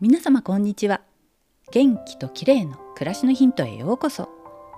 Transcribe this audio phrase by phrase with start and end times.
[0.00, 1.00] 皆様こんにちは。
[1.72, 4.28] 元気と綺麗の暮らしのヒントへようこそ。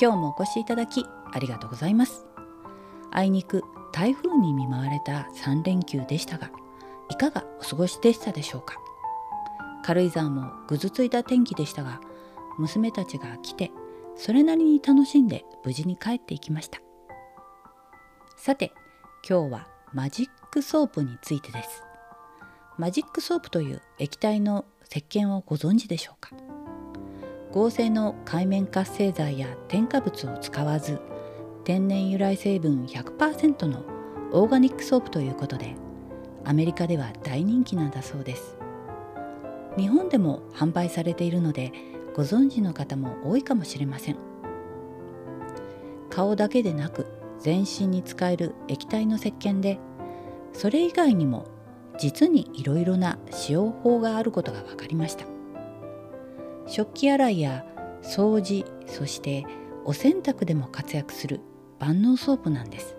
[0.00, 2.24] 今日もお越しいただきありがとうございます。
[3.10, 6.50] あいにく台風に見舞われた3連休でしたが
[7.10, 8.76] いかがお過ごしでしたでしょうか。
[9.84, 12.00] 軽井沢もぐずついた天気でしたが
[12.58, 13.70] 娘たちが来て
[14.16, 16.80] それなりに楽しんで無事に帰っていきました。
[18.38, 18.72] さて
[19.28, 21.82] 今日はマジックソープについてです。
[22.78, 24.64] マジックソープという液体の
[24.94, 26.36] 石鹸をご存知でしょうか？
[27.50, 31.00] 合成の界面活性剤や添加物を使わず
[31.64, 33.86] 天然由来成分100%の
[34.32, 35.76] オーガニックソープということで
[36.44, 38.58] アメリカでは大人気なんだそうです。
[39.78, 41.72] 日本でも販売されているので
[42.14, 44.18] ご存知の方も多いかもしれません。
[46.10, 47.06] 顔だけでなく
[47.38, 49.78] 全身に使える液体の石鹸で
[50.52, 51.46] それ以外にも
[51.98, 55.26] 実にいろいろな使用法があることが分かりました。
[56.66, 57.64] 食器洗いや
[58.02, 59.44] 掃除そして
[59.84, 61.40] お洗濯でも活躍する
[61.78, 62.96] 万能ソープなんです。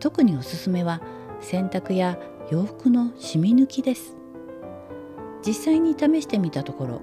[0.00, 1.00] 特におすすめは
[1.40, 2.18] 洗濯や
[2.50, 4.16] 洋服の染み抜きです。
[5.44, 7.00] 実際に試してみたところ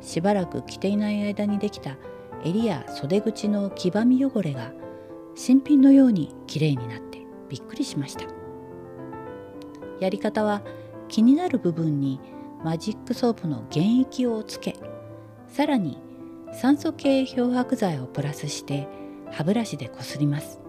[0.00, 1.96] しばらく着ていない間にできた
[2.44, 4.72] 襟や袖口の黄ばみ汚れが
[5.34, 8.37] 新品のようにきれいになってびっくりしました。
[10.00, 10.62] やり方は
[11.08, 12.20] 気になる部分に
[12.64, 14.76] マジックソープの原液をつけ
[15.48, 15.98] さらに
[16.52, 18.88] 酸素系漂白剤をプラスして
[19.30, 20.60] 歯ブラシでこすります。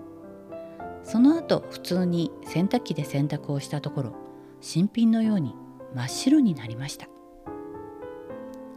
[1.03, 4.16] その後普通に洗濯機で洗濯をしたところ
[4.61, 5.55] 新品のように
[5.95, 7.07] 真っ白になりました。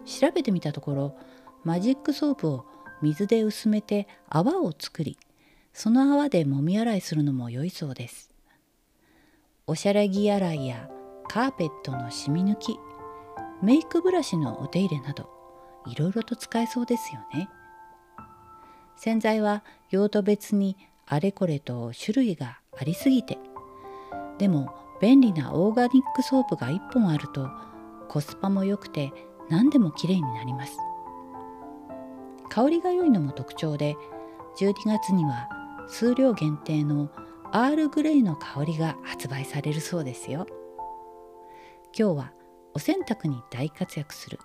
[0.04, 1.16] 調べてみたところ
[1.64, 2.64] マジックソープを
[3.02, 5.18] 水で薄めて泡を作り
[5.72, 8.31] その泡でもみ洗いするのも良いそうです。
[9.68, 10.88] おしゃれ着洗いや
[11.28, 12.80] カーペットの染み抜き
[13.62, 15.30] メイクブラシのお手入れなど
[15.86, 17.48] いろいろと使えそうですよね。
[18.96, 23.38] 洗剤は用途別にあれこれと種類がありすぎて
[24.38, 27.48] でも便利なオーガニックソープが1本あると
[28.08, 29.12] コスパも良くて
[29.48, 30.76] 何でもきれいになります。
[32.50, 33.94] 香りが良いのも特徴で
[34.58, 35.48] 12月には
[35.88, 37.10] 数量限定の
[37.54, 40.46] アールグレイの香りが発売されるそうですよ。
[41.96, 42.32] 今日は
[42.72, 44.38] お洗濯に大活躍する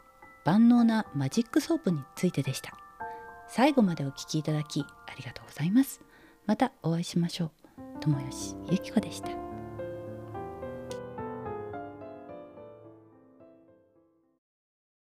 [0.43, 2.73] 万能なマジックソープについてでした。
[3.47, 4.85] 最後までお聴きいただきあ
[5.17, 6.01] りがとうございます。
[6.45, 7.51] またお会いしましょう。
[8.01, 9.46] 友吉ゆき子でした。